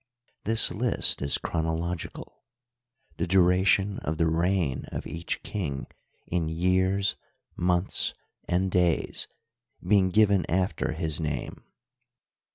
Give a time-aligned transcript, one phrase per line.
[0.45, 2.41] This list is chronological,
[3.17, 5.85] the duration of the reign of each king
[6.25, 7.15] in years,
[7.55, 8.15] months,
[8.47, 9.27] and days,
[9.87, 11.65] being given after his name.